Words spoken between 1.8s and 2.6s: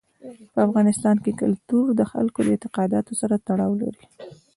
د خلکو د